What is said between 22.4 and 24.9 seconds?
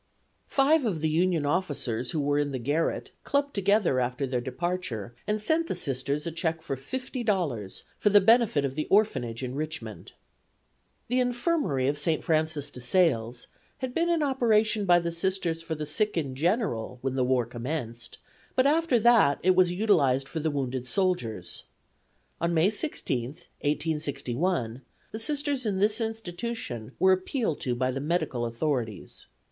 On May 16, 1861,